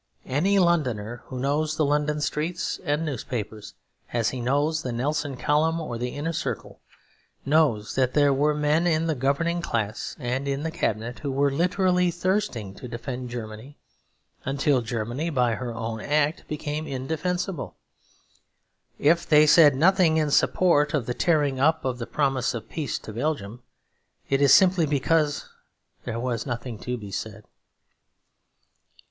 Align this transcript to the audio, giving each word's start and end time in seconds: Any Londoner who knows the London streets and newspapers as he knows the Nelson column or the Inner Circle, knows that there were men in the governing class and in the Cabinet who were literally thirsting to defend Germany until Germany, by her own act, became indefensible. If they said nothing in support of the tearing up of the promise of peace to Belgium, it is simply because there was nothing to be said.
Any 0.25 0.57
Londoner 0.57 1.21
who 1.27 1.37
knows 1.39 1.77
the 1.77 1.85
London 1.85 2.21
streets 2.21 2.79
and 2.83 3.05
newspapers 3.05 3.75
as 4.11 4.31
he 4.31 4.41
knows 4.41 4.81
the 4.81 4.91
Nelson 4.91 5.37
column 5.37 5.79
or 5.79 5.99
the 5.99 6.15
Inner 6.15 6.33
Circle, 6.33 6.79
knows 7.45 7.93
that 7.93 8.15
there 8.15 8.33
were 8.33 8.55
men 8.55 8.87
in 8.87 9.05
the 9.05 9.13
governing 9.13 9.61
class 9.61 10.15
and 10.17 10.47
in 10.47 10.63
the 10.63 10.71
Cabinet 10.71 11.19
who 11.19 11.31
were 11.31 11.51
literally 11.51 12.09
thirsting 12.09 12.73
to 12.73 12.87
defend 12.87 13.29
Germany 13.29 13.77
until 14.43 14.81
Germany, 14.81 15.29
by 15.29 15.53
her 15.53 15.71
own 15.71 16.01
act, 16.01 16.47
became 16.47 16.87
indefensible. 16.87 17.75
If 18.97 19.29
they 19.29 19.45
said 19.45 19.75
nothing 19.75 20.17
in 20.17 20.31
support 20.31 20.95
of 20.95 21.05
the 21.05 21.13
tearing 21.13 21.59
up 21.59 21.85
of 21.85 21.99
the 21.99 22.07
promise 22.07 22.55
of 22.55 22.67
peace 22.69 22.97
to 22.97 23.13
Belgium, 23.13 23.61
it 24.31 24.41
is 24.41 24.51
simply 24.51 24.87
because 24.87 25.47
there 26.05 26.19
was 26.19 26.47
nothing 26.47 26.79
to 26.79 26.97
be 26.97 27.11
said. 27.11 27.43